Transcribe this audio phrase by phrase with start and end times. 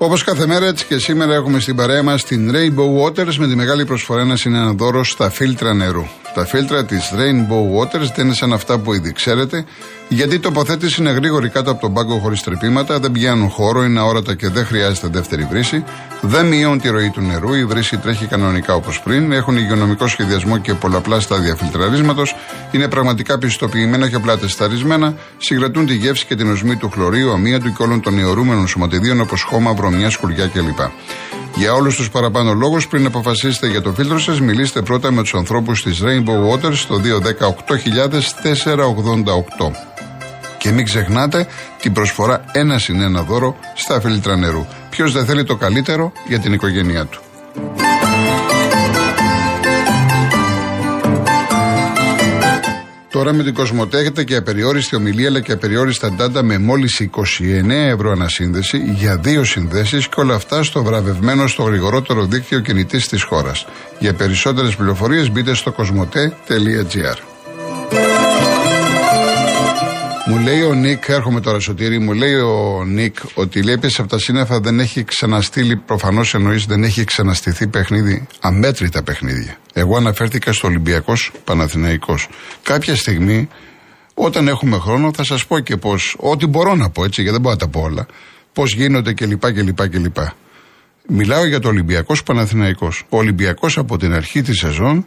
[0.00, 3.56] Όπως κάθε μέρα, έτσι και σήμερα έχουμε στην παρέα μας την Rainbow Waters με τη
[3.56, 6.04] μεγάλη προσφορά να είναι ένα δώρο στα φίλτρα νερού.
[6.34, 9.64] Τα φίλτρα της Rainbow Waters δεν είναι σαν αυτά που ήδη ξέρετε,
[10.08, 14.00] γιατί η τοποθέτηση είναι γρήγορη κάτω από τον πάγκο χωρίς τρεπήματα, δεν πιάνουν χώρο, είναι
[14.00, 15.84] αόρατα και δεν χρειάζεται δεύτερη βρύση,
[16.20, 20.58] δεν μειώνουν τη ροή του νερού, η βρύση τρέχει κανονικά όπως πριν, έχουν υγειονομικό σχεδιασμό
[20.58, 22.34] και πολλαπλά στάδια φιλτραρίσματος,
[22.70, 27.72] είναι πραγματικά πιστοποιημένα και απλά τεσταρισμένα, συγκρατούν τη γεύση και την οσμή του χλωρίου, αμύαντου
[27.72, 30.80] και όλων των αιωρούμενων σωματιδίων όπως χώμα, βρωμιά, σκουριά κλπ.
[31.54, 35.34] Για όλους τους παραπάνω λόγους, πριν αποφασίσετε για το φίλτρο σας, μιλήστε πρώτα με τους
[35.34, 37.00] ανθρώπους της Rainbow Waters στο
[37.40, 37.46] 210
[40.58, 41.46] Και μην ξεχνάτε
[41.80, 44.66] την προσφορά ένα συν ένα δώρο στα φίλτρα νερού.
[44.90, 47.20] Ποιος δεν θέλει το καλύτερο για την οικογένειά του.
[53.18, 57.70] Τώρα με την Κοσμοτέ έχετε και απεριόριστη ομιλία αλλά και απεριόριστα ντάντα με μόλις 29
[57.70, 63.22] ευρώ ανασύνδεση για δύο συνδέσεις και όλα αυτά στο βραβευμένο στο γρηγορότερο δίκτυο κινητής της
[63.22, 63.66] χώρας.
[63.98, 67.27] Για περισσότερες πληροφορίες μπείτε στο κοσμοτέ.gr
[70.28, 74.18] μου λέει ο Νίκ, έρχομαι τώρα σωτήρι, μου λέει ο Νίκ ότι λέει από τα
[74.18, 79.56] σύννεφα δεν έχει ξαναστείλει, προφανώς εννοείς δεν έχει ξαναστηθεί παιχνίδι, αμέτρητα παιχνίδια.
[79.72, 82.28] Εγώ αναφέρθηκα στο Ολυμπιακός Παναθηναϊκός.
[82.62, 83.48] Κάποια στιγμή,
[84.14, 87.40] όταν έχουμε χρόνο, θα σας πω και πώς, ό,τι μπορώ να πω έτσι, γιατί δεν
[87.40, 88.06] μπορώ να τα πω όλα,
[88.52, 89.52] πώς γίνονται κλπ.
[89.52, 90.16] κλπ, κλπ.
[91.08, 93.04] Μιλάω για το Ολυμπιακός Παναθηναϊκός.
[93.08, 95.06] Ο Ολυμπιακός από την αρχή της σεζόν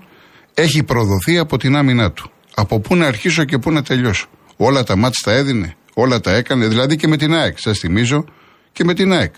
[0.54, 2.32] έχει προδοθεί από την άμυνά του.
[2.56, 4.28] Από πού να αρχίσω και πού να τελειώσω.
[4.64, 7.60] Όλα τα μάτς τα έδινε, όλα τα έκανε, δηλαδή και με την ΑΕΚ.
[7.60, 8.26] Σας θυμίζω
[8.72, 9.34] και με την ΑΕΚ.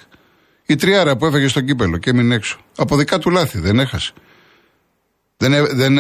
[0.66, 2.58] Η τριάρα που έφεγε στο κύπελο και έμεινε έξω.
[2.78, 4.14] Από δικά του λάθη, δεν έχασε.
[5.38, 5.98] Δεν, δεν,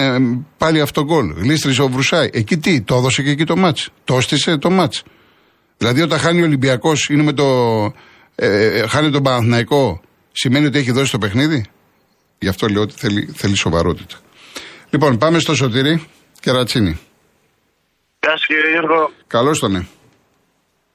[0.58, 1.34] πάλι αυτό γκολ.
[1.38, 2.30] Γλίστρισε ο Βρουσάη.
[2.34, 3.90] Εκεί τι, το έδωσε και εκεί το μάτς.
[4.04, 5.04] Το έστησε το μάτς.
[5.78, 7.46] Δηλαδή όταν χάνει ο Ολυμπιακός, είναι με το.
[8.36, 11.66] Ε, ε, ε, χάνει τον Παναθηναϊκό, σημαίνει ότι έχει δώσει το παιχνίδι;
[12.40, 14.16] Γι' αυτό λέω ότι θέλει, θέλει σοβαρότητα.
[14.90, 16.04] Λοιπόν, πάμε στο Σωτήρι
[16.40, 17.00] και Ρατσίνη.
[18.24, 19.02] Γεια σου κύριε Γιώργο.
[19.36, 19.82] Καλώς τον ναι.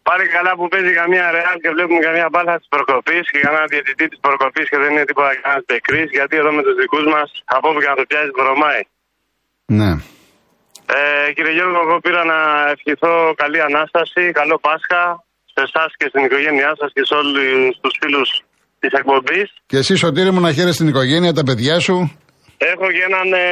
[0.09, 4.07] Πάλι καλά που παίζει καμία ρεάλ και βλέπουμε καμία μπάλα τη προκοπής και κανένα διαιτητή
[4.11, 6.03] της προκοπής και δεν είναι τίποτα κανένα τεκρή.
[6.19, 8.83] Γιατί εδώ με τους δικούς μας από όπου και να το πιάσεις βρωμάει.
[9.79, 9.91] Ναι.
[10.97, 11.01] Ε,
[11.35, 12.39] κύριε Γιώργο, εγώ πήρα να
[12.75, 13.13] ευχηθώ
[13.43, 15.03] καλή ανάσταση, καλό Πάσχα
[15.55, 18.29] σε εσάς και στην οικογένειά σας και σε όλους τους φίλους
[18.81, 19.49] της εκπομπής.
[19.71, 21.97] Και εσύ, Σωτήρι μου, να χαίρεσαι την οικογένεια, τα παιδιά σου.
[22.73, 23.45] Έχω και έναν ε,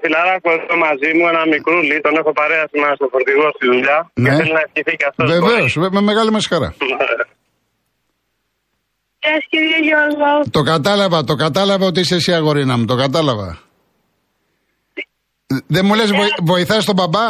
[0.00, 3.98] φιλαράκο εδώ μαζί μου, ένα μικρούλι, τον έχω παρέας σήμερα στο φορτηγό στη δουλειά.
[4.14, 4.28] Ναι.
[4.28, 5.26] Και θέλει να ευχηθεί και αυτός.
[5.34, 6.74] Βεβαίως, με μεγάλη μας χαρά.
[9.50, 10.50] κύριε Γιώργο.
[10.50, 13.58] Το κατάλαβα, το κατάλαβα ότι είσαι εσύ αγορίνα μου, το κατάλαβα.
[15.66, 17.28] Δεν μου λες βοη, βοηθάς τον μπαμπά;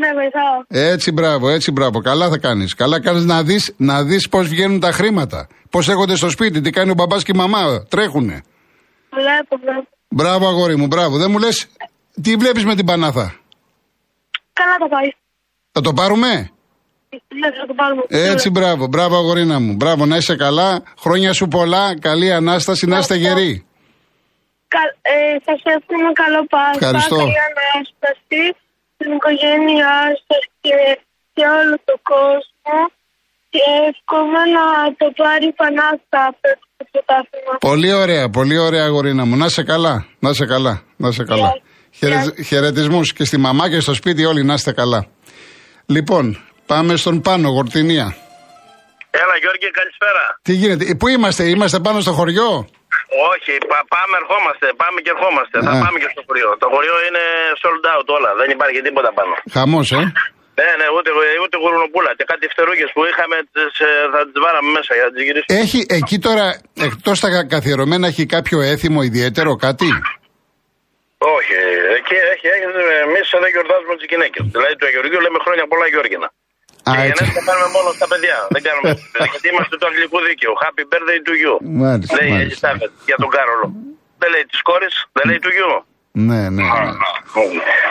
[0.00, 0.88] Ναι, βοηθάω.
[0.90, 2.00] Έτσι μπράβο, έτσι μπράβο.
[2.00, 2.74] Καλά θα κάνεις.
[2.74, 5.46] Καλά κάνεις να δεις, να δεις πώς βγαίνουν τα χρήματα.
[5.70, 7.86] Πώς έρχονται στο σπίτι, τι κάνει ο μπαμπάς και η μαμά.
[7.88, 8.42] Τρέχουνε.
[9.10, 9.88] Βλέπω, βλέπω.
[10.16, 11.16] Μπράβο, αγόρι μου, μπράβο.
[11.18, 11.66] Δεν μου λες,
[12.22, 13.26] τι βλέπεις με την Πανάθα;
[14.52, 15.08] Καλά το πάει.
[15.72, 16.28] Θα το πάρουμε;
[17.40, 18.02] Ναι, θα το πάρουμε.
[18.08, 19.74] Έτσι, μπράβο, μπράβο, αγορίνα μου.
[19.74, 20.82] Μπράβο, να είσαι καλά.
[20.98, 21.98] Χρόνια σου πολλά.
[21.98, 23.66] Καλή ανάσταση, να είστε γεροί.
[24.68, 26.86] Κα, ε, σας εύχομαι καλό Πάσχα.
[26.86, 27.16] Ευχαριστώ.
[27.16, 28.42] Καλή ανάσταση
[28.94, 30.76] στην οικογένειά σας και
[31.34, 32.76] σε όλο τον κόσμο.
[33.54, 34.64] Και εύχομαι να
[35.00, 37.52] το πάρει Πανάθα αυτό το πρωτάθλημα.
[37.68, 39.36] Πολύ ωραία, πολύ ωραία αγορίνα μου.
[39.36, 41.50] Να είσαι καλά, να είσαι καλά, να είσαι καλά.
[42.00, 42.44] Yeah.
[42.48, 45.00] Χαιρετισμούς και στη μαμά και στο σπίτι όλοι να είστε καλά.
[45.86, 46.24] Λοιπόν,
[46.66, 48.06] πάμε στον Πάνο, Γορτινία.
[49.22, 50.24] Έλα Γιώργη, καλησπέρα.
[50.42, 52.50] Τι γίνεται, πού είμαστε, είμαστε πάνω στο χωριό;
[53.32, 55.56] Όχι, πα, πάμε, ερχόμαστε, πάμε και ερχόμαστε.
[55.66, 56.50] Θα πάμε και στο χωριό.
[56.62, 57.24] Το χωριό είναι
[57.62, 59.34] sold out όλα, δεν υπάρχει τίποτα πάνω.
[59.56, 60.12] Χαμός, ε.
[60.58, 61.10] Ναι, ναι, ούτε,
[61.44, 62.10] ούτε γουρνοπούλα.
[62.18, 63.36] Και κάτι φτερούγες που είχαμε
[64.14, 65.54] θα τις βάλαμε μέσα για να τις γυρίσουμε.
[65.62, 66.46] Έχει εκεί τώρα,
[66.88, 69.88] εκτός τα καθιερωμένα, έχει κάποιο έθιμο ιδιαίτερο, κάτι;
[71.36, 71.54] Όχι,
[71.98, 72.66] εκεί έχει, έχει
[73.06, 74.42] εμείς δεν γιορτάζουμε τις γυναίκες.
[74.54, 76.28] Δηλαδή του Αγιοργίου λέμε χρόνια πολλά Γιώργινα.
[76.88, 77.24] Α, και έτσι.
[77.38, 78.36] τα κάνουμε μόνο στα παιδιά.
[78.54, 78.90] Δεν κάνουμε.
[79.32, 80.54] γιατί είμαστε του αγγλικού δίκαιου.
[80.64, 81.54] Happy birthday to you.
[81.82, 82.14] Μάλιστα.
[82.18, 82.68] Λέει μάλιστα.
[83.08, 83.66] για τον Κάρολο.
[84.20, 85.72] Δεν λέει της κόρης, δεν λέει του γιου.
[86.16, 86.62] Ναι, ναι.
[86.62, 86.92] ναι.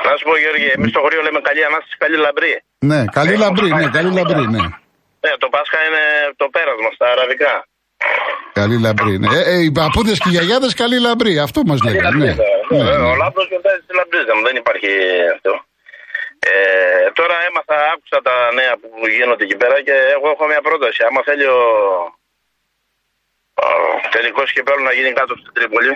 [0.05, 2.53] Να σου πω, Γιώργη, εμείς στο χωρίο λέμε καλή ανάσταση, καλή λαμπρή.
[2.89, 4.63] Ναι, καλή λαμπρή, ναι, καλή λαμπρή, ναι.
[5.23, 6.03] Ναι, το Πάσχα είναι
[6.41, 7.53] το πέρασμα στα αραβικά.
[8.59, 9.27] Καλή λαμπρή, ναι.
[9.37, 12.25] Ε, ε, οι παππούδες και οι γιαγιάδες καλή λαμπρή, αυτό μας λέγανε.
[12.25, 12.33] Ναι.
[12.69, 13.07] Ναι, ναι, ναι.
[13.11, 14.89] Ο λαμπρός γιορτάζει της λαμπρίζα μου, δεν υπάρχει
[15.35, 15.51] αυτό.
[16.51, 16.55] Ε,
[17.19, 20.99] τώρα έμαθα, άκουσα τα νέα που γίνονται εκεί πέρα και εγώ έχω μια πρόταση.
[21.07, 21.61] Άμα θέλει ο,
[23.65, 23.67] ο
[24.15, 25.93] τελικός κυπέλο να γίνει κάτω στην Τρίπολη,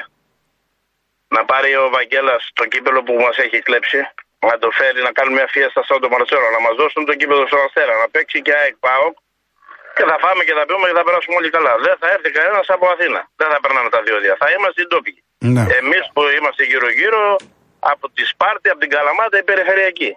[1.35, 4.00] να πάρει ο Βαγγέλας το κύπελο που μας έχει κλέψει,
[4.50, 7.47] να το φέρει να κάνουμε μια φίεστα στον το Μαρσέλο, να μας δώσουν το κύπελο
[7.47, 9.15] στον Αστέρα, να παίξει και ΑΕΚ ΠΑΟΚ
[9.97, 11.74] Και θα φάμε και θα πιούμε και θα περάσουμε όλοι καλά.
[11.85, 13.21] Δεν θα έρθει κανένας από Αθήνα.
[13.39, 14.33] Δεν θα περνάνε τα διόδια.
[14.41, 15.24] Θα είμαστε οι ντόπιοι.
[15.38, 15.63] Ναι.
[15.81, 17.21] Εμείς που είμαστε γύρω-γύρω
[17.79, 20.12] από τη Σπάρτη, από την Καλαμάτα, η περιφερειακή.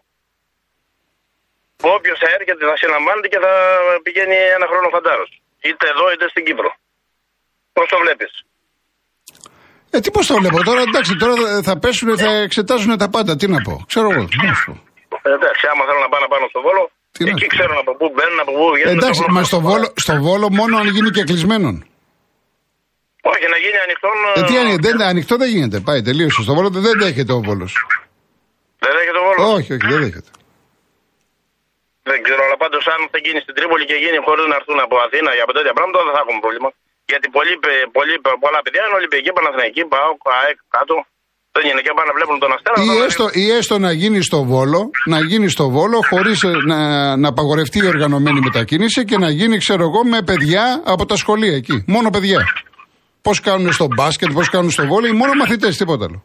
[1.82, 3.52] Όποιος θα έρχεται θα συλλαμβάνεται και θα
[4.02, 5.42] πηγαίνει ένα χρόνο φαντάρος.
[5.60, 6.70] Είτε εδώ είτε στην Κύπρο.
[7.72, 8.44] Πώς το βλέπεις;
[9.90, 13.36] Ε, τι πώς το βλέπω τώρα, εντάξει, τώρα θα πέσουν, θα εξετάζουν τα πάντα.
[13.36, 14.24] Τι να πω, ξέρω εγώ.
[14.24, 15.16] τι να σου πω.
[15.22, 16.82] Ε, εντάξει, άμα θέλω να πάω να πάνω στο βόλο,
[17.16, 17.54] Τι να εκεί σου πω.
[17.56, 18.96] ξέρουν από πού μπαίνουν, από πού βγαίνουν.
[18.96, 19.46] Εντάξει, το μα χρόνο.
[19.50, 21.76] στο βόλο, στο βόλο μόνο αν γίνει και κλεισμένον.
[23.32, 24.08] Όχι, να γίνει ανοιχτό.
[24.38, 25.78] Ε, τι είναι, δεν, ανοιχτό δεν γίνεται.
[25.88, 26.42] Πάει, τελείωσε.
[26.46, 27.72] Στο βόλο δεν δέχεται ο βόλος.
[28.84, 30.30] Δεν έχει το βόλος; Όχι, όχι, δεν δέχεται.
[32.10, 34.94] Δεν ξέρω, αλλά πάντως αν θα γίνει στην Τρίπολη και γίνει χωρίς να έρθουν από
[35.06, 36.68] Αθήνα για τέτοια πράγματα, δεν θα έχουμε πρόβλημα.
[37.12, 38.14] Γιατί πολλοί, παι- πολλοί,
[38.44, 40.94] πολλά παιδιά είναι Ολυμπιακοί, Παναθηναϊκοί, ΠΑΟΚ, ΑΕΚ κάτω.
[41.56, 42.76] Δεν είναι και πάνε να βλέπουν τον Αστέρα.
[42.84, 44.80] Ή θα έστω, ή έστω να γίνει στο βόλο,
[45.12, 46.38] να γίνει στο βόλο χωρίς
[46.70, 46.78] να,
[47.22, 51.54] να απαγορευτεί η οργανωμένη μετακίνηση και να γίνει, ξέρω εγώ, με παιδιά από τα σχολεία
[51.60, 51.76] εκεί.
[51.86, 52.40] Μόνο παιδιά.
[53.22, 56.24] Πώς κάνουν στο μπάσκετ, πώς κάνουν στο βόλο, μόνο μαθητές, τίποτα άλλο.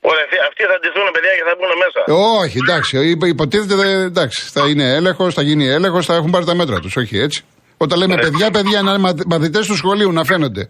[0.00, 2.00] Ωραία, αυτοί- αυτοί θα ντυθούν παιδιά και θα μπουν μέσα.
[2.06, 6.30] Ε, όχι, εντάξει, υπο- υποτίθεται, δε- εντάξει, θα είναι έλεγχος, θα γίνει έλεγχος, θα έχουν
[6.30, 6.96] πάρει τα μέτρα τους.
[6.96, 7.44] Όχι έτσι.
[7.84, 8.22] Όταν λέμε Ναι.
[8.24, 8.94] παιδιά, παιδιά είναι
[9.32, 10.64] μαθητές του σχολείου να φαίνονται.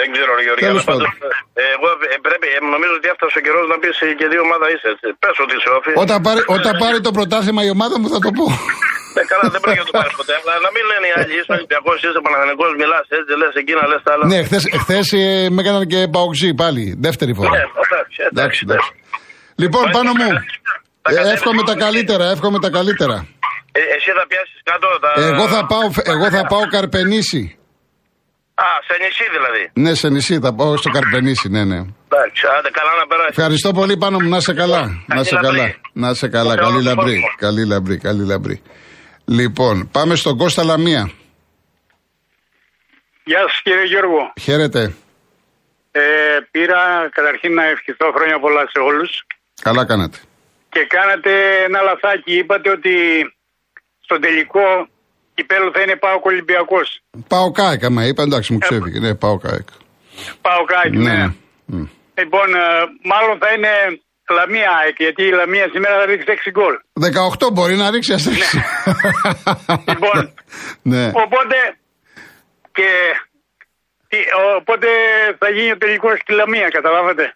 [0.00, 0.66] Δεν ξέρω, ρε Γεωργία.
[0.68, 1.10] Τέλος αλλά πάντως,
[1.62, 4.66] ε, εγώ ε, πρέπει, ε, νομίζω ότι έφτασε ο καιρός να πεις και δύο ομάδα
[4.72, 4.86] είσαι.
[4.94, 5.06] Έτσι.
[5.22, 5.90] Πες ότι είσαι όφη.
[6.04, 8.46] Όταν πάρει, όταν πάρει το πρωτάθλημα η ομάδα μου θα το πω.
[9.20, 10.34] Ε, καλά, δεν πρέπει να το πάρεις ποτέ.
[10.40, 14.00] Αλλά να μην λένε οι άλλοι, είσαι Ολυμπιακός, είσαι Παναθηνικό, μιλάς έτσι, λες εκείνα, λες
[14.06, 14.24] τα άλλα.
[14.32, 15.22] ναι, χθες χθες, ε,
[15.54, 17.50] με έκαναν και παοξή πάλι, δεύτερη φορά.
[17.56, 18.60] Ναι, εντάξει, Εντάξει, εντάξει.
[18.66, 18.90] εντάξει.
[19.62, 20.22] Λοιπόν, Πάει πάνω τα μου.
[20.24, 20.40] κα-
[21.04, 23.16] τα ε, κατέβεις εύχομαι τα στο καλύτερα, εύχομαι τα καλύτερα.
[23.78, 25.10] Ε, εσύ θα πιάσεις κάτω τα.
[25.30, 27.42] Εγώ θα πάω, εγώ θα πάω Καρπενήσι.
[28.54, 29.62] Α, σε νησί δηλαδή.
[29.72, 31.76] Ναι, σε νησί θα πάω στο Καρπενήσι, ναι, ναι.
[31.76, 33.28] Εντάξει, άντε καλά να περάσει.
[33.36, 34.82] Ευχαριστώ πολύ πάνω μου, να είσαι καλά.
[35.06, 35.48] Να είσαι λαμπρή.
[35.58, 35.74] καλά.
[35.92, 36.50] Να είσαι καλά.
[36.50, 37.12] Σε Καλή όλο τον λαμπρή.
[37.12, 37.28] κόσμο.
[37.36, 38.62] Καλή λαμπρή, καλή λαμπρή.
[39.24, 41.10] Λοιπόν, πάμε στον Κώστα Λαμία.
[43.24, 44.32] Γεια σας κύριε Γιώργο.
[44.40, 44.94] Χαίρετε.
[45.92, 46.00] Ε,
[46.50, 49.10] πήρα καταρχήν να ευχηθώ χρόνια πολλά σε όλους
[49.62, 50.18] Καλά κάνατε.
[50.68, 51.30] και κάνατε
[51.66, 52.32] ένα λαθάκι.
[52.38, 52.92] Είπατε ότι
[54.08, 54.66] στο τελικό
[55.34, 56.88] κυπέλο θα είναι Πάο Ολυμπιακός.
[57.28, 58.98] Πάω κάεκ, άμα είπα, εντάξει, μου ξέφυγε.
[59.00, 59.68] Ναι, πάω κάεκ.
[60.40, 61.16] Πάο Κάκη, Ναι, ναι.
[61.16, 61.26] ναι.
[61.66, 61.84] Μμ.
[62.20, 62.62] Λοιπόν, ε,
[63.12, 63.72] μάλλον θα είναι
[64.38, 66.74] Λαμία ΑΕΚ, γιατί η Λαμία σήμερα θα ρίξει 6 γκολ.
[67.46, 68.58] 18 μπορεί να ρίξει, ας ρίξει.
[69.92, 70.32] Λοιπόν.
[70.92, 71.06] ναι.
[71.24, 71.56] Οπότε,
[72.76, 72.88] και,
[74.08, 74.86] τι- οπότε
[75.38, 77.34] θα γίνει ο τελικός στη Λαμία, καταλάβατε;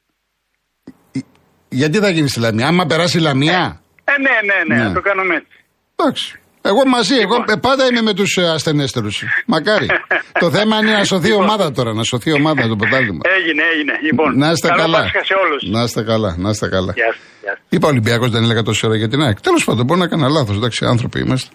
[1.68, 4.88] Γιατί θα γίνει στη Λαμία, άμα περάσει η Λαμία; Ε, ναι, ναι, ναι, Ναι.
[4.88, 5.64] να το κάνουμε έτσι.
[5.96, 6.40] Εντάξει.
[6.62, 7.56] Εγώ μαζί, εγώ Λοιπόν.
[7.56, 9.08] ε, πάντα είμαι με τους ασθενέστερου.
[9.46, 9.86] Μακάρι.
[10.42, 13.20] το θέμα είναι να σωθεί η ομάδα τώρα, να σωθεί η ομάδα το πρωτάθλημα.
[13.38, 13.92] Έγινε, έγινε.
[14.02, 14.98] Λοιπόν, Να είστε καλό καλά.
[15.02, 15.62] Πάσχα σε όλους.
[15.70, 16.92] Να είστε καλά, να είστε καλά.
[16.96, 17.60] Γεια σας, γεια σας.
[17.68, 19.40] Είπα Ολυμπιακός δεν έλεγα τόση ώρα για την ΑΕΚ.
[19.40, 20.56] Τέλος πάντων, μπορεί να έκανα λάθος.
[20.56, 21.50] Εντάξει, άνθρωποι είμαστε.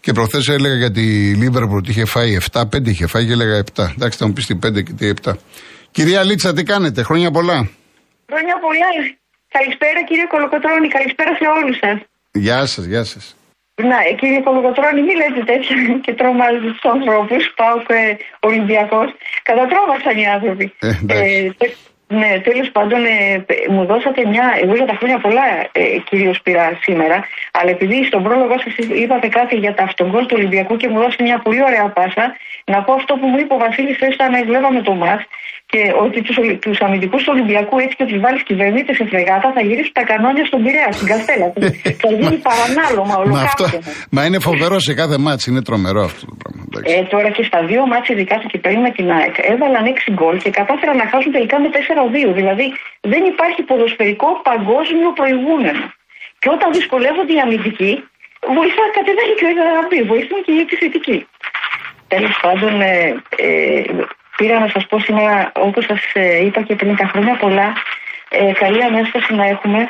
[0.00, 1.00] Και προχθές έλεγα για τη
[1.34, 3.90] Λίβερπουλ ότι είχε φάει 7, 5 είχε φάει και έλεγα 7.
[3.96, 5.32] Εντάξει, θα μου πεις τι 5 και τι 7.
[5.90, 7.68] Κυρία Λίτσα, τι κάνετε, χρόνια πολλά.
[8.32, 8.88] Χρόνια πολλά.
[9.48, 11.98] Καλησπέρα κύριε Κολοκοτρώνη, καλησπέρα σε όλους σας.
[12.32, 13.34] Γεια σας, γεια σας.
[13.82, 17.52] Να, ε, κύριε Κολοκοτρώνη, μην λέτε τέτοια και τρομάζετε τους ανθρώπους.
[17.56, 19.08] Πάω και Ολυμπιακός.
[19.42, 20.72] Κατατρώμαξαν οι άνθρωποι.
[20.80, 21.54] Ε, εντάξει.
[21.58, 21.76] τε-
[22.12, 26.40] ναι, τέλος πάντων, ε, π- μου δώσατε μια, εγώ για τα χρόνια πολλά ε, κυρίως
[26.42, 30.88] πήρα σήμερα, αλλά επειδή στον πρόλογο σας είπατε κάτι για τα αυτογκόλ του Ολυμπιακού και
[30.88, 34.14] μου δώσατε μια πολύ ωραία πάσα, να πω αυτό που μου είπε ο Βασίλης χθες
[34.14, 35.22] όταν βλέπαμε το ΜΑΣ
[35.72, 39.48] και ότι τους, Ολυ- τους αμυντικούς του Ολυμπιακού έτσι και τους βάλεις κυβερνήτες σε φρεγάτα
[39.56, 41.46] θα γυρίσουν τα κανόνια στον Πειραιά, στην Καστέλα.
[42.02, 43.92] θα γίνει παρανάλωμα, Μα, αυτό, ολοκαύτωμα.
[44.16, 46.62] μα είναι φοβερό σε κάθε μάτς, είναι τρομερό αυτό το πράγμα.
[46.68, 46.90] εντάξει.
[46.94, 50.36] Ε, τώρα και στα δύο μάτια ειδικά του κυπέλου με την ΑΕΚ έβαλαν 6 γκολ
[50.44, 52.30] και κατάφεραν να χάσουν τελικά με 4-2.
[52.40, 52.66] Δηλαδή
[53.12, 55.82] δεν υπάρχει ποδοσφαιρικό παγκόσμιο προηγούμενο.
[56.40, 57.92] Και όταν δυσκολεύονται οι αμυντικοί,
[58.58, 61.18] βοηθά κατεβαίνει και ο Ιωραμπή, βοηθούν και οι επιθετικοί.
[62.14, 62.94] Τέλος πάντων, ε,
[63.46, 63.82] ε,
[64.40, 65.34] πήρα να σας πω σήμερα,
[65.68, 66.02] όπως σας
[66.46, 67.68] είπα και πριν, τα χρόνια πολλά,
[68.38, 69.80] ε, καλή ανάσταση να έχουμε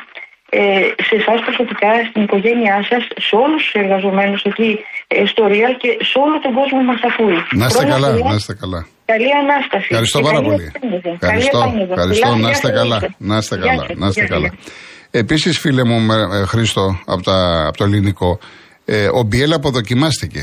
[0.61, 0.63] ε,
[1.09, 4.71] σε εσάς προσωπικά, στην οικογένειά σας, σε όλους τους εργαζομένους εκεί
[5.15, 7.39] ε, στο Real και σε όλο τον κόσμο που μας ακούει.
[7.61, 8.81] Να είστε Χρόνια καλά, πολλά, να είστε καλά.
[9.13, 9.87] Καλή ανάσταση.
[9.91, 10.65] Ευχαριστώ Και πάρα καλή πολύ.
[10.75, 11.03] επένδυση.
[11.03, 11.91] Καλή Ευχαριστώ, επένδυση.
[11.95, 12.27] ευχαριστώ.
[12.27, 12.99] Φιλάκια, Να είστε γεια καλά.
[13.03, 13.13] σας.
[13.31, 13.85] Να είστε Γεια καλά.
[13.89, 13.97] σας.
[14.03, 14.49] Να είστε Γεια καλά.
[14.55, 14.59] σας.
[15.23, 17.37] Επίσης, φίλε μου ε, Χρήστο, από, τα,
[17.69, 18.31] από το ελληνικό,
[18.85, 20.43] ε, ο Μπιέλ αποδοκιμάστηκε.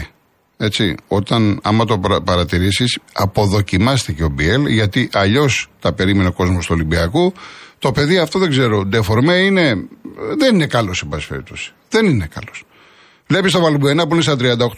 [0.57, 6.71] Έτσι, όταν, άμα το παρατηρήσεις, αποδοκιμάστηκε ο Μπιέλ, γιατί αλλιώς τα περίμενε ο κόσμος του
[6.75, 7.33] Ολυμπιακού.
[7.79, 9.75] Το παιδί αυτό δεν ξέρω, ντεφορμέ είναι.
[10.37, 11.73] Δεν είναι καλός, σε πάση περιπτώσει.
[11.89, 12.63] Δεν είναι καλός.
[13.27, 14.35] Βλέπεις τον Βαλμπουενά που είναι στα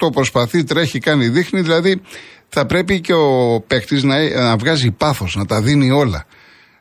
[0.07, 1.61] 38, προσπαθεί, τρέχει, κάνει, δείχνει.
[1.61, 2.01] Δηλαδή,
[2.49, 6.25] θα πρέπει και ο παίκτης να, να βγάζει πάθος, να τα δίνει όλα.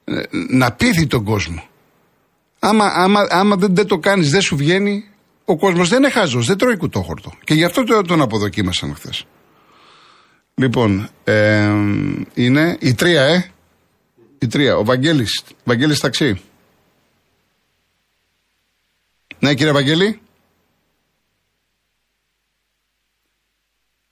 [0.05, 1.69] Ε, Να πείθει τον κόσμο.
[2.59, 5.05] Άμα, άμα, άμα δεν, δεν το κάνεις, δεν σου βγαίνει,
[5.51, 7.33] ο κόσμος δεν είναι χάζος, δεν τρώει κουτόχορτο.
[7.45, 9.25] Και γι' αυτό το- τον αποδοκίμασαν χθες.
[10.55, 11.73] Λοιπόν, ε,
[12.35, 13.51] είναι η τρία, ε.
[14.39, 14.77] Η τρία.
[14.77, 15.43] Ο Βαγγέλης.
[15.65, 16.43] Βαγγέλης Ταξί.
[19.39, 20.21] Ναι, κύριε Βαγγέλη.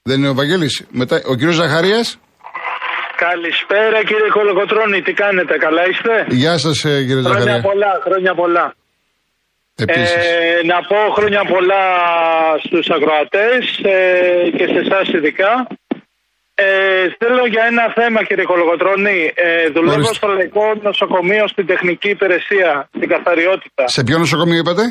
[0.02, 0.85] Δεν είναι ο Βαγγέλης.
[0.90, 2.19] Μετά, ο κύριος Ζαχαρίας.
[3.16, 7.61] Καλησπέρα κύριε Κολοκοτρώνη, τι κάνετε, καλά είστε; Γεια σας ε, κύριε Χρόνια Ζαχαρία.
[7.62, 8.75] πολλά, χρόνια πολλά.
[9.78, 10.14] Επίσης.
[10.14, 11.85] Ε, να πω χρόνια πολλά
[12.64, 15.66] στους ακροατές ε, και σε εσάς ειδικά.
[16.54, 16.64] Ε,
[17.18, 19.33] θέλω για ένα θέμα κύριε Κολογοτρώνη.
[19.35, 20.14] Ε, δουλεύω Ορίστε.
[20.14, 23.88] στο Λαϊκό Νοσοκομείο στην Τεχνική Υπηρεσία, στην Καθαριότητα.
[23.88, 24.83] Σε ποιο νοσοκομείο είπατε;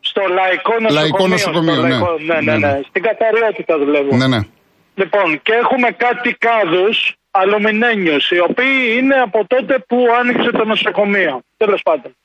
[0.00, 1.00] Στο Λαϊκό Νοσοκομείο.
[1.00, 1.88] Λαϊκό Νοσοκομείο, στο ναι.
[1.88, 2.72] Λαϊκό- ναι, ναι, Ναι, ναι.
[2.72, 2.80] ναι.
[2.88, 4.16] Στην Καθαριότητα δουλεύω.
[4.16, 4.38] Ναι, ναι.
[4.94, 11.42] Λοιπόν, και έχουμε κάτι κάδους αλουμινένιους, οι οποίοι είναι από τότε που άνοιξε το νοσοκομείο.
[11.56, 12.16] Τέλος πάντων.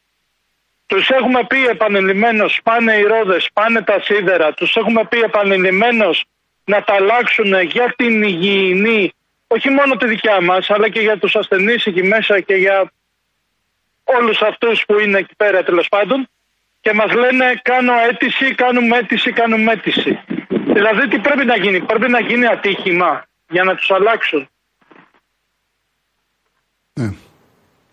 [0.87, 6.25] Τους έχουμε πει επανειλημμένως, πάνε οι ρόδες, πάνε τα σίδερα, τους έχουμε πει επανειλημμένως
[6.65, 9.13] να τα αλλάξουν για την υγιεινή,
[9.47, 12.91] όχι μόνο τη δικιά μας, αλλά και για τους ασθενείς εκεί μέσα και για
[14.03, 16.29] όλους αυτούς που είναι εκεί πέρα τέλος πάντων
[16.81, 20.19] και μας λένε κάνω αίτηση, κάνουμε αίτηση, κάνουμε αίτηση.
[20.49, 24.49] Δηλαδή τι πρέπει να γίνει, πρέπει να γίνει ατύχημα για να τους αλλάξουν.
[26.93, 27.13] ναι.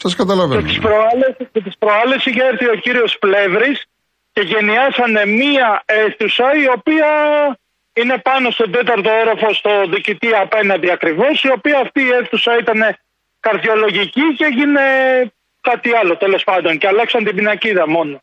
[0.04, 0.62] Σας Και καταλαβαίνω.
[0.62, 0.86] τις ναι.
[0.88, 3.84] προάλλες, και τις προάλλες είχε έρθει ο κύριος Πλεύρης
[4.32, 7.08] και γενιάσανε μία αίθουσα η οποία
[7.92, 12.80] είναι πάνω στον τέταρτο όροφο στο διοικητή απέναντι ακριβώς η οποία αυτή η αίθουσα ήταν
[13.40, 14.82] καρδιολογική και έγινε
[15.60, 18.22] κάτι άλλο τέλος πάντων και αλλάξαν την πινακίδα μόνο.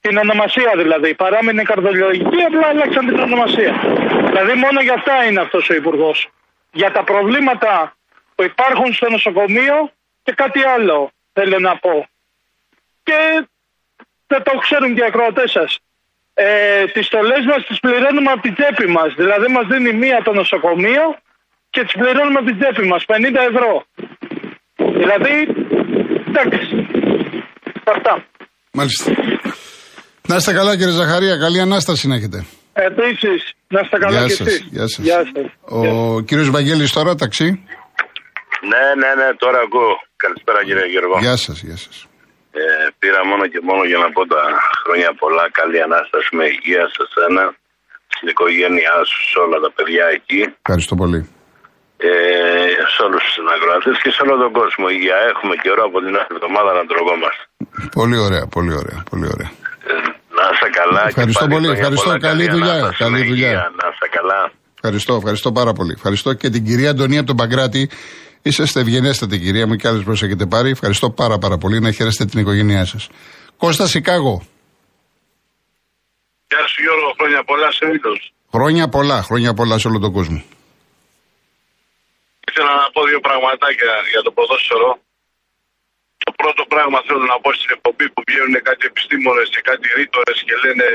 [0.00, 1.14] Την ονομασία δηλαδή.
[1.14, 3.72] Παράμεινε καρδιολογική, απλά αλλάξαν την ονομασία.
[4.28, 6.28] Δηλαδή μόνο για αυτά είναι αυτός ο υπουργός.
[6.72, 7.96] Για τα προβλήματα
[8.34, 9.90] που υπάρχουν στο νοσοκομείο
[10.24, 10.98] και κάτι άλλο
[11.36, 11.94] θέλω να πω.
[13.06, 13.18] Και
[14.26, 15.70] δεν το ξέρουν και οι ακροατές σας.
[16.34, 19.10] Ε, τις στολές μας τις πληρώνουμε από την τσέπη μας.
[19.20, 21.04] Δηλαδή μας δίνει μία το νοσοκομείο
[21.70, 23.02] και τις πληρώνουμε από την τσέπη μας.
[23.04, 23.72] 50 ευρώ.
[25.00, 25.34] Δηλαδή,
[26.30, 26.74] εντάξει.
[27.94, 28.24] Αυτά.
[28.72, 29.12] Μάλιστα.
[30.28, 32.44] Να είστε καλά κύριε Ζαχαρία, καλή Ανάσταση να έχετε.
[32.72, 34.66] Επίσης, να είστε καλά Γεια και σας, εσείς.
[34.70, 35.04] γεια σας.
[35.04, 35.46] Γεια σας.
[35.62, 37.64] Ο κύριος Βαγγέλης τώρα, ταξί.
[38.70, 39.94] Ναι, ναι, ναι, τώρα ακούω.
[40.24, 41.14] Καλησπέρα κύριε Γιώργο.
[41.26, 41.96] Γεια σας, γεια σας.
[42.60, 42.62] Ε,
[43.00, 44.42] πήρα μόνο και μόνο για να πω τα
[44.82, 45.44] χρόνια πολλά.
[45.60, 47.42] Καλή ανάσταση με υγεία σε σένα,
[48.14, 50.40] στην οικογένειά σου, σε όλα τα παιδιά εκεί.
[50.64, 51.20] Ευχαριστώ πολύ.
[52.08, 52.10] Ε,
[52.92, 54.84] σε όλους τους συναγροατές και σε όλο τον κόσμο.
[54.96, 57.42] Υγεία έχουμε καιρό από την άλλη εβδομάδα να τρογόμαστε.
[57.98, 59.50] Πολύ ωραία, πολύ ωραία, πολύ ωραία.
[59.90, 59.92] Ε,
[60.38, 61.02] να είσαι καλά.
[61.04, 62.10] και Ευχαριστώ πάλι πολύ, χρόνια ευχαριστώ.
[62.10, 62.26] πολλά.
[62.28, 63.50] Καλή δουλειά, ανάσταση καλή με δουλειά.
[63.52, 63.64] υγεία.
[63.80, 64.40] Να είσαι καλά.
[64.78, 65.92] Ευχαριστώ, ευχαριστώ πάρα πολύ.
[65.98, 67.82] Ευχαριστώ και την κυρία Αντωνία από τον Παγκράτη.
[68.48, 70.70] Είσαστε ευγενέστατη κυρία μου και άλλες προς έχετε πάρει.
[70.70, 73.08] Ευχαριστώ πάρα πάρα πολύ να χαίρεστε την οικογένειά σας.
[73.62, 74.36] Κώστα Σικάγο.
[76.50, 78.22] Γεια σου Γιώργο, χρόνια πολλά σε όλους.
[78.54, 80.40] Χρόνια πολλά, χρόνια πολλά σε όλο τον κόσμο.
[82.48, 84.90] Ήθελα να πω δύο πραγματάκια για το ποδόσφαιρο.
[86.26, 90.38] Το πρώτο πράγμα θέλω να πω στην εκπομπή που βγαίνουν κάτι επιστήμονες και κάτι ρήτορες
[90.46, 90.86] και λένε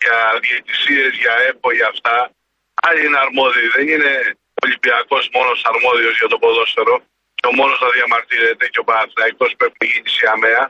[0.00, 2.16] για διαιτησίες, για ΕΠΟ, για αυτά.
[2.86, 3.66] Άλλοι είναι αρμόδιοι.
[3.76, 4.12] Δεν είναι
[4.60, 6.96] ο Ολυμπιακός μόνος αρμόδιος για το ποδόσφαιρο
[7.34, 10.64] και ο μόνος να διαμαρτύρεται και ο Παναθηναϊκός πρέπει να γίνει σε αμαία.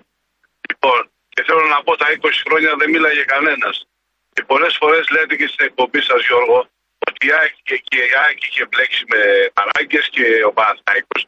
[0.69, 3.77] Λοιπόν, και θέλω να πω τα 20 χρόνια δεν μίλαγε κανένας.
[4.33, 6.59] Και πολλές φορές λέτε και στην εκπομπή σας Γιώργο
[7.09, 9.21] ότι η ΑΕΚ και, και η ΑΕΚ είχε μπλέξει με
[9.59, 11.23] παράγκες και ο Παναθηναϊκός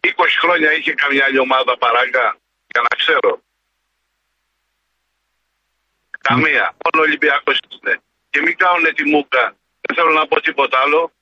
[0.00, 0.10] 20
[0.42, 2.26] χρόνια είχε καμιά άλλη ομάδα παράγκα
[2.72, 3.42] για να ξέρω.
[6.20, 6.64] Καμία.
[6.82, 8.02] Μόνο ο Ολυμπιακός είναι.
[8.30, 9.56] Και μην κάνουν τη μούκα.
[9.80, 11.12] Δεν θέλω να πω τίποτα άλλο.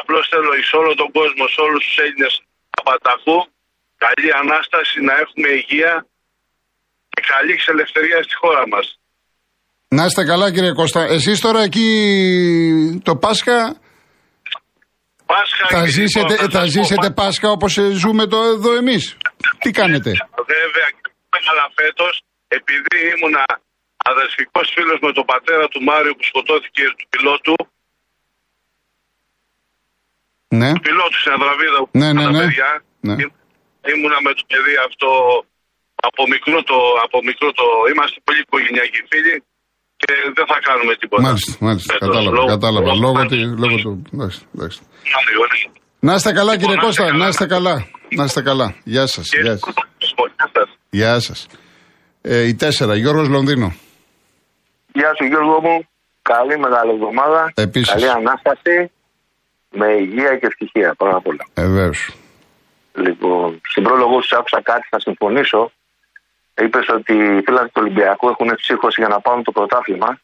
[0.00, 2.34] Απλώς θέλω εις όλο τον κόσμο, σε όλους τους Έλληνες
[2.80, 3.38] απαταχού,
[4.04, 5.92] καλή Ανάσταση, να έχουμε υγεία
[7.12, 8.86] και καλή εξελευθερία στη χώρα μας.
[9.96, 11.00] Να είστε καλά κύριε Κώστα.
[11.16, 11.88] Εσείς τώρα εκεί
[13.04, 13.58] το Πάσχα;
[15.26, 18.70] Πάσχα θα και ζήσετε, λοιπόν, θα σας πω, ζήσετε Πάσχα όπως ε, ζούμε το εδώ
[18.82, 19.16] εμείς.
[19.62, 20.10] Τι κάνετε;
[20.54, 20.86] Βέβαια,
[21.50, 22.14] αλλά φέτος,
[22.58, 23.44] επειδή ήμουνα
[24.12, 27.56] αδερφικός φίλος με τον πατέρα του Μάριου που σκοτώθηκε του πιλότου,
[30.60, 30.70] Ναι.
[30.74, 32.40] τους πιλότου στην Αδραβίδα που Ναι, ήταν ναι, τα ναι.
[32.42, 32.70] παιδιά,
[33.08, 33.14] Ναι.
[33.22, 33.34] ήμ-
[33.92, 35.08] ήμουνα με το παιδί αυτό
[36.08, 39.34] από μικρό το, από μικρό το, είμαστε πολύ οικογενειακοί φίλοι
[40.00, 41.22] και δεν θα κάνουμε τίποτα.
[41.26, 41.88] Μάλιστα, μάλιστα.
[41.92, 42.90] Φέτος, Κατάλαβα, λόγω- κατάλαβα.
[42.94, 43.92] λόγω- Λόγω, τη- λόγω του.
[44.14, 44.78] εντάξει, εντάξει.
[45.64, 46.08] Ναι.
[46.08, 47.22] Να είστε καλά κύριε Λοιπόν, να είστε Κώστα, καλά.
[47.24, 47.74] να είστε καλά.
[48.18, 48.66] Να είστε καλά.
[48.84, 49.28] Γεια σας.
[49.28, 49.74] Και- Γεια σας.
[49.98, 50.68] Γεια σας.
[50.90, 51.46] Γεια σας.
[52.22, 53.68] Ε, η τέσσερα, Γιώργος Λονδίνο.
[54.92, 55.88] Γεια σου Γιώργο μου.
[56.22, 57.52] Καλή μεγάλη εβδομάδα.
[57.54, 57.92] Επίσης.
[57.92, 58.90] Καλή Ανάσταση.
[59.76, 61.46] Με υγεία και ευτυχία πρώτα απ' όλα.
[61.54, 62.16] Βεβαίως.
[62.94, 65.72] Λοιπόν, στην πρόλογο σου άκουσα κάτι, θα συμφωνήσω.
[66.56, 70.18] Είπες ότι οι φίλοι του Ολυμπιακού έχουν ψύχωση για να πάρουν το πρωτάθλημα.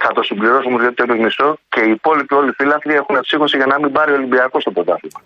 [0.00, 3.78] θα το συμπληρώσουμε γιατί το μισό και οι υπόλοιποι όλοι φίλαθλοι έχουν ψύχωση για να
[3.78, 5.20] μην πάρει ο Ολυμπιακός το πρωτάθλημα.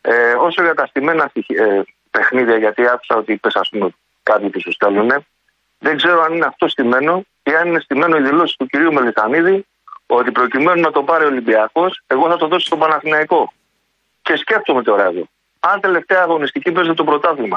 [0.00, 3.88] Ε, όσο για τα στημένα στοιχεία- ε, παιχνίδια, γιατί άκουσα ότι είπες, ας πούμε,
[4.22, 5.10] κάτι που σου στέλνουν,
[5.78, 9.66] δεν ξέρω αν είναι αυτό στημένο ή αν είναι στημένο η δηλώση του κυρίου Μελισανίδη
[10.16, 13.52] ότι προκειμένου να το πάρει ο Ολυμπιακός, εγώ θα το δώσω στον Παναθηναϊκό.
[14.26, 15.24] Και σκέφτομαι τώρα εδώ.
[15.70, 17.56] Αν τελευταία αγωνιστική παίζει το πρωτάθλημα.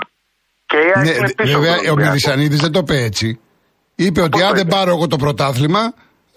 [0.70, 2.10] Και η ΑΕΚ Ναι, είναι πίσω βέβαια, από τον ο Ολυμπιακό.
[2.10, 3.27] Μελισανίδη δεν το είπε έτσι.
[4.05, 5.84] Είπε ότι Πώς αν το δεν είπε; πάρω εγώ το πρωτάθλημα,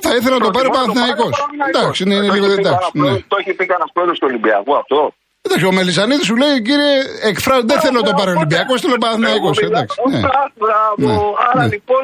[0.04, 1.30] θα ήθελα να το πάρει ο Προτιμώ να Παναθηναϊκός.
[1.30, 1.80] πάρει ο Παναθηναϊκός.
[1.80, 2.78] Εντάξει, είναι, είναι Το λίγο έχει πει εντάξει.
[2.78, 3.00] κανένας Ναι.
[3.02, 4.98] πρόεδρος- Το έχει πει κανένας πρόεδρος του Ολυμπιακού αυτό.
[5.46, 6.92] Εντάξει, ο Μελισανίδη σου λέει, κύριε,
[7.30, 9.54] εκφράζω, δεν θέλω να το πάρει ο Ολυμπιακός, θέλω ο Παναθηναϊκός.
[9.58, 9.96] Εγώ μιλάω- Εντάξει.
[10.12, 10.20] ναι.
[10.26, 11.04] Μπράβο, μπράβο.
[11.06, 11.16] Ναι,
[11.48, 11.72] Άρα ναι.
[11.74, 12.02] λοιπόν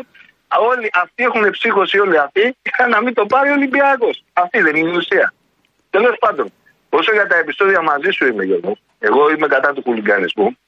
[0.59, 4.25] όλοι αυτοί έχουν ψύχωση όλοι αυτοί για να μην το πάρει ο Ολυμπιακός.
[4.33, 5.33] Αυτή δεν είναι η ουσία.
[5.90, 6.52] Τέλος πάντων,
[6.88, 10.59] όσο για τα επεισόδια μαζί σου είμαι Γιώργο, εγώ είμαι κατά του χουλιγκανισμού,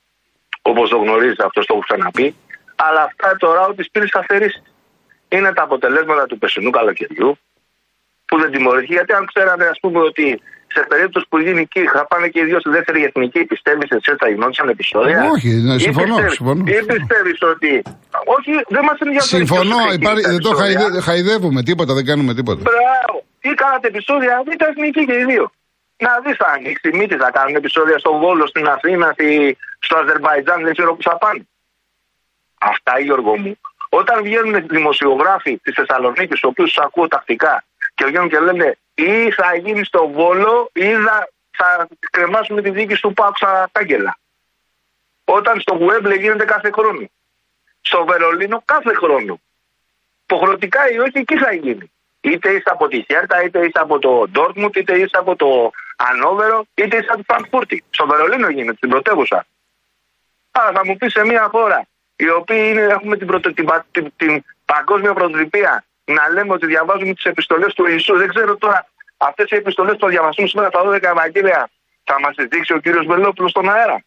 [0.63, 2.37] όπως το γνωρίζεις αυτός το έχω ξαναπεί,
[2.77, 4.63] αλλά αυτά τώρα ότι πήρε αφαιρήσει.
[5.29, 7.39] Είναι τα αποτελέσματα του περσινού καλοκαιριού
[8.25, 8.93] που δεν τιμωρήθηκε.
[8.93, 10.43] Γιατί αν ξέρανε, ας πούμε, ότι
[10.75, 13.95] σε περίπτωση που γίνει εκεί θα πάνε και οι δύο στη δεύτερη εθνική, πιστεύεις ότι
[14.11, 16.63] έτσι θα γινόντουσαν επεισόδια; Όχι, ναι, Ή συμφωνώ, πιστεύεις- συμφωνώ.
[16.67, 17.73] Ή πιστεύεις ότι.
[18.37, 19.37] Όχι, δεν μας ενδιαφέρει.
[19.41, 20.81] Συμφωνώ, ποιος θα υπάρχει, γίνει δεν τα το επεισόδια.
[20.81, 22.61] χαϊδε- χαϊδεύουμε, τίποτα, δεν κάνουμε τίποτα.
[22.69, 23.17] Μπράβο.
[23.43, 25.45] Τι κάνατε επεισόδια, δείτε εθνική και οι δύο.
[26.07, 29.97] Να δεις θα ανοίξει η μύτη, θα κάνουν επεισόδια στον Βόλο, στην Αθήνα, στη- στο
[30.03, 31.43] Αζερβαϊτζάν, δεν ξέρω πού θα πάνε.
[32.61, 33.53] Αυτά, Γιώργο μου.
[33.89, 37.65] Όταν βγαίνουν δημοσιογράφοι της Θεσσαλονίκης, του οποίου τους ακούω τακτικά,
[38.03, 42.95] και βγαίνουν και λένε ή θα γίνει στο Βόλο ή θα, θα κρεμάσουμε τη δίκη
[42.95, 44.19] του Πάουξα Κάγκελα.
[45.25, 47.11] Όταν στο Γουέμπλε γίνεται κάθε χρόνο.
[47.81, 49.41] Στο Βερολίνο κάθε χρόνο.
[50.23, 51.93] Υποχρεωτικά ή όχι, εκεί θα γίνει.
[52.21, 56.65] Είτε είσαι από τη Χέρτα, είτε είσαι από το Ντόρκμουντ, είτε είσαι από το Ανόβερο,
[56.75, 57.85] είτε είσαι από τη Φραγκφούρτη.
[57.91, 59.47] Στο Βερολίνο γίνεται, στην πρωτεύουσα.
[60.51, 63.87] Άρα θα μου πεις σε μια χώρα η οποία είναι, έχουμε την, πρωτο, την, πα-
[63.91, 68.17] την, την παγκόσμια πρωτοτυπία να λέμε ότι διαβάζουμε τις επιστολές του Ιησού.
[68.17, 71.71] Δεν ξέρω τώρα αυτές οι επιστολές που θα διαβαστούν σήμερα τα 12 Ευαγγέλια
[72.05, 74.05] θα μας τις δείξει ο κύριος Βελόπουλος στον αέρα.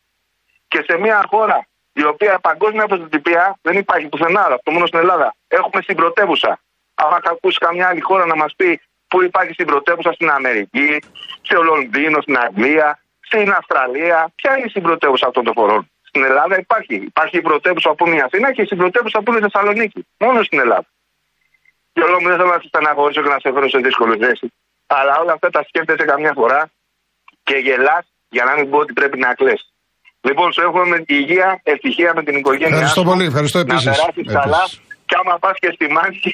[0.67, 5.36] Και σε μια χώρα η οποία παγκόσμια πρωτοτυπία δεν υπάρχει πουθενά, αυτό μόνο στην Ελλάδα.
[5.47, 6.60] Έχουμε στην πρωτεύουσα.
[6.95, 10.99] Αν θα ακούσει καμιά άλλη χώρα να μας πει πού υπάρχει στην πρωτεύουσα στην Αμερική,
[11.41, 15.89] στο Λονδίνο, στην Αγγλία, στην Αυστραλία, ποια είναι η συμπρωτεύουσα αυτών των χωρών.
[16.03, 16.95] Στην Ελλάδα υπάρχει.
[16.95, 20.08] Υπάρχει η πρωτεύουσα που είναι η Αθήνα και η συμπρωτεύουσα που είναι η Θεσσαλονίκη.
[20.17, 20.86] Μόνο στην Ελλάδα.
[21.95, 24.45] Και εγώ μου δεν θέλω να σε στεναχωρήσω και να σε φέρω σε δύσκολη θέση.
[24.97, 26.62] Αλλά όλα αυτά τα σκέφτεσαι καμιά φορά
[27.47, 28.03] και γελάς
[28.36, 29.62] για να μην πω ότι πρέπει να κλαις.
[30.27, 33.10] Λοιπόν, σου εύχομαι με υγεία, ευτυχία με την οικογένειά Ευχαριστώ σου.
[33.12, 33.86] πολύ, ευχαριστώ Να επίσης.
[33.89, 34.62] περάσεις καλά.
[34.65, 34.79] Επίσης.
[35.10, 36.31] Και άμα πας και στη μάχη,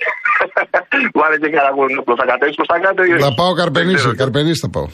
[1.20, 2.14] βάλε και καραγούνοπλο.
[2.20, 4.14] Θα κατέβεις προς τα κάτω ή όχι; Θα πάω Δεν καρπενήσι, ξέρω.
[4.22, 4.88] καρπενήσι θα πάω.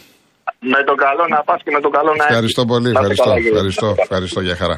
[0.75, 2.29] Με το καλό να πας και με το καλό να έρθεις.
[2.35, 3.51] Ευχαριστώ πολύ, Να είστε ευχαριστώ, καλά, κύριε.
[3.53, 4.77] ευχαριστώ, ευχαριστώ για χαρά.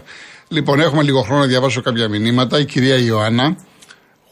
[0.56, 2.54] Λοιπόν, έχουμε λίγο χρόνο να διαβάσω κάποια μηνύματα.
[2.58, 3.46] Η κυρία Ιωάννα.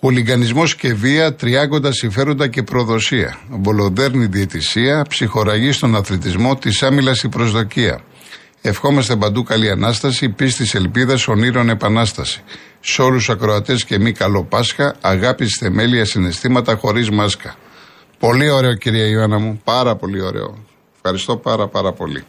[0.05, 3.39] Χουλιγκανισμό και βία, τριάγοντα συμφέροντα και προδοσία.
[3.49, 8.05] Βολοδέρνη διαιτησία, ψυχοραγή στον αθλητισμό, τη άμυλα η προσδοκία.
[8.63, 12.43] Ευχόμαστε παντού καλή ανάσταση, πίστη ελπίδας, ονείρων επανάσταση.
[12.81, 17.55] Σε όλους ακροατές και μη καλό Πάσχα, αγάπη θεμέλια συναισθήματα χωρίς μάσκα.
[18.19, 19.61] Πολύ ωραίο, κυρία Ιωάννα μου.
[19.65, 20.65] Πάρα πολύ ωραίο.
[20.95, 22.25] Ευχαριστώ πάρα πάρα πολύ.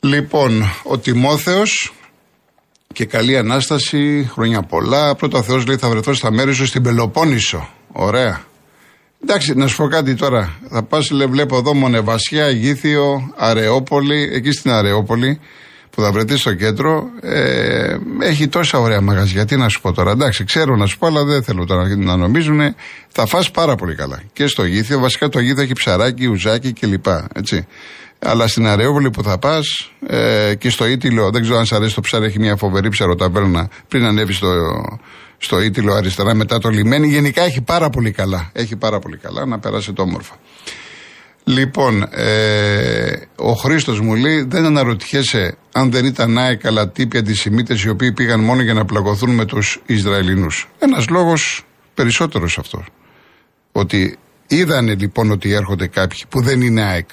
[0.00, 1.92] Λοιπόν, ο Τιμόθεος
[2.94, 5.14] και καλή Ανάσταση, χρόνια πολλά.
[5.14, 7.68] Πρώτα Θεός λέει θα βρεθώ στα μέρη σου στην Πελοπόννησο.
[7.92, 8.40] Ωραία.
[9.22, 10.58] Εντάξει, να σου πω κάτι τώρα.
[10.70, 15.40] Θα πας, λέει, βλέπω εδώ Μονεβασιά, Γήθιο, Αρεόπολη, εκεί στην Αρεόπολη
[15.90, 17.10] που θα βρεθείς στο κέντρο.
[17.20, 19.44] Ε, έχει τόσα ωραία μαγαζιά.
[19.44, 20.10] Τι να σου πω τώρα.
[20.10, 22.60] Εντάξει, ξέρω να σου πω, αλλά δεν θέλω τώρα να νομίζουν.
[23.08, 24.22] Θα φας πάρα πολύ καλά.
[24.32, 27.06] Και στο Γήθιο, βασικά το Γήθιο έχει ψαράκι, ουζάκι κλπ.
[27.34, 27.66] Έτσι.
[28.18, 31.94] Αλλά στην Αρεόπολη που θα πας ε, και στο Ήτυλο, δεν ξέρω αν σα αρέσει
[31.94, 34.48] το ψάρι, έχει μια φοβερή ψαροταβέρνα πριν ανέβει στο,
[35.38, 37.08] στο Ήτυλο αριστερά μετά το λιμένι.
[37.08, 38.50] Γενικά έχει πάρα πολύ καλά.
[38.52, 40.34] Έχει πάρα πολύ καλά να περάσετε όμορφα.
[41.44, 47.82] Λοιπόν, ε, ο Χρήστος μου λέει: Δεν αναρωτιέσαι αν δεν ήταν ΑΕΚ αλλά τύποι αντισημίτες
[47.82, 50.68] οι οποίοι πήγαν μόνο για να πλακωθούν με τους Ισραηλινούς.
[50.78, 52.86] Ένας λόγος περισσότερος αυτός.
[53.72, 57.08] Ότι είδανε λοιπόν ότι έρχονται κάποιοι που δεν είναι ΑΕΚ.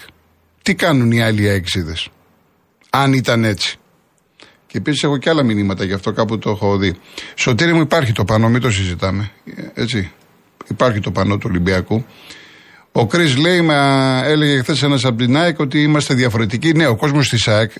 [0.65, 2.09] Τι κάνουν οι άλλοι αεξίδες,
[2.89, 3.77] αν ήταν έτσι.
[4.67, 6.95] Και επίσης έχω και άλλα μηνύματα, γι' αυτό κάπου το έχω δει.
[7.35, 9.31] Σωτήρι μου υπάρχει το πανό, μην το συζητάμε.
[9.73, 10.11] Έτσι.
[10.67, 12.05] Υπάρχει το πανό του Ολυμπιακού.
[12.91, 13.75] Ο Κρις λέει, μα
[14.25, 16.71] έλεγε χθες ένας από την ΑΕΚ ότι είμαστε διαφορετικοί.
[16.71, 17.71] Ναι, ο κόσμος της ΑΕΚ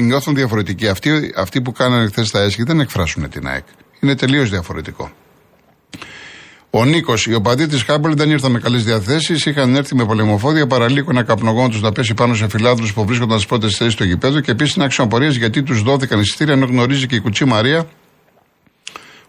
[0.00, 0.88] νιώθουν διαφορετικοί.
[0.88, 3.64] Αυτοί, αυτοί που κάνανε χθες τα έσχη δεν εκφράσουν την ΑΕΚ.
[4.00, 5.12] Είναι τελείως διαφορετικό.
[6.74, 9.46] Ο Νίκος, οι οπαδοί τη Χάμπελ δεν ήρθαν με καλές διαθέσεις.
[9.46, 13.36] Είχαν έρθει με πολεμοφόδια, παραλίγο ένα καπνογόνο τους να πέσει πάνω σε φιλάδρου που βρίσκονταν
[13.36, 17.06] στις πρώτες θέσεις στο γηπέδο και επίσης είναι αξιοπορίες γιατί τους δόθηκαν εισιτήρια ενώ γνωρίζει
[17.06, 17.88] και η κουτσή Μαρία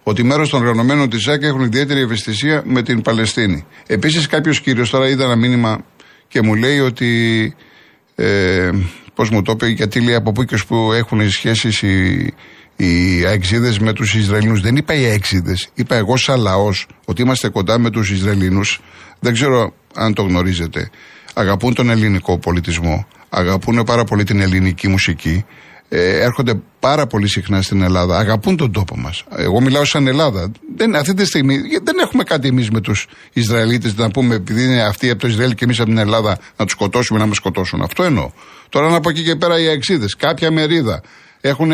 [0.03, 3.65] ότι μέρος των οργανωμένων της ΣΑΚ έχουν ιδιαίτερη ευαισθησία με την Παλαιστίνη.
[3.88, 5.86] Επίσης, κάποιος κύριος τώρα είδα ένα μήνυμα
[6.27, 7.56] και μου λέει ότι.
[8.15, 8.69] Ε,
[9.15, 12.34] Πώς μου το είπε, γιατί λέει από πού και που έχουν σχέσεις οι,
[12.86, 14.62] οι αεξίδες με τους Ισραηλινούς.
[14.62, 15.69] Δεν είπα οι αεξίδες.
[15.74, 18.82] Είπα εγώ, σαν λαός, ότι είμαστε κοντά με τους Ισραηλινούς.
[19.19, 20.89] Δεν ξέρω αν το γνωρίζετε.
[21.34, 23.08] Αγαπούν τον ελληνικό πολιτισμό.
[23.30, 25.46] Αγαπούν πάρα πολύ την ελληνική μουσική
[25.96, 29.24] ε, έρχονται πάρα πολύ συχνά στην Ελλάδα, αγαπούν τον τόπο μας.
[29.36, 30.52] Εγώ μιλάω σαν Ελλάδα.
[30.76, 34.82] Δεν, αυτή τη στιγμή δεν έχουμε κάτι εμείς με τους Ισραηλίτες να πούμε, επειδή είναι
[34.84, 37.82] αυτοί από το Ισραήλ και εμείς από την Ελλάδα, να τους σκοτώσουμε, να μας σκοτώσουν.
[37.82, 38.32] Αυτό εννοώ.
[38.69, 41.02] Τώρα να από εκεί και πέρα οι αεξίδες, κάποια μερίδα
[41.41, 41.72] έχουν,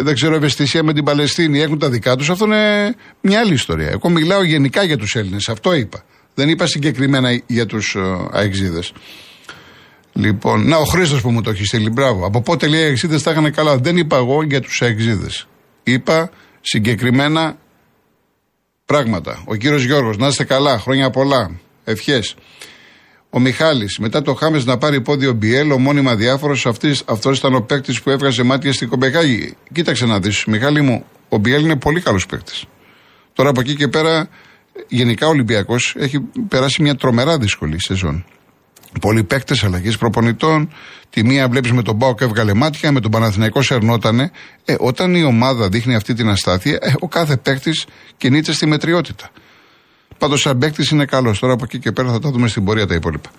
[0.00, 2.30] δεν ξέρω, ευαισθησία με την Παλαιστίνη, έχουν τα δικά τους.
[2.30, 3.88] Αυτό είναι μια άλλη ιστορία.
[3.88, 5.48] Εγώ μιλάω γενικά για τους Έλληνες.
[5.48, 6.04] Αυτό είπα.
[6.34, 8.92] Δεν είπα συγκεκριμένα για τους ε, αεξίδες.
[10.12, 12.26] Λοιπόν, να ο Χρήστος που μου το έχει στείλει, μπράβο.
[12.26, 13.76] Από πότε λέει οι εξίδε τα είχαν καλά.
[13.76, 15.28] Δεν είπα εγώ για τους εξίδε.
[15.82, 16.30] Είπα
[16.60, 17.56] συγκεκριμένα
[18.84, 19.42] πράγματα.
[19.44, 21.50] Ο κύριος Γιώργος, να είστε καλά, χρόνια πολλά.
[21.84, 22.34] Ευχές.
[23.30, 26.56] Ο Μιχάλης, μετά το Χάμες να πάρει πόδιο Μπιέλ, ο μόνιμα διάφορο,
[27.04, 29.56] αυτός ήταν ο παίκτης που έβγαζε μάτια στην Κομπεχάγη.
[29.72, 32.64] Κοίταξε να δεις, Μιχάλη μου, ο Μπιέλ είναι πολύ καλός παίκτης.
[33.32, 34.28] Τώρα από εκεί και πέρα,
[34.88, 38.24] γενικά ο Ολυμπιακός έχει περάσει μια τρομερά δύσκολη σεζόν.
[39.00, 40.72] Πολλοί παίκτες, αλλαγέ προπονητών.
[41.10, 44.30] Τη μία βλέπεις με τον Μπάουκ έβγαλε μάτια, με τον Παναθηναϊκό σερνότανε.
[44.64, 47.86] Ε, όταν η ομάδα δείχνει αυτή την αστάθεια, ε, ο κάθε παίκτης
[48.16, 49.30] κινείται στη μετριότητα.
[50.18, 51.38] Πάντως, σαν παίκτης είναι καλός.
[51.38, 53.30] Τώρα από εκεί και πέρα θα τα δούμε στην πορεία τα υπόλοιπα.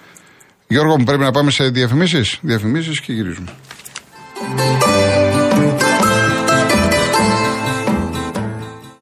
[0.67, 2.39] Γιώργο, μου πρέπει να πάμε σε διαφημίσεις.
[2.41, 3.51] Διαφημίσεις και γυρίζουμε.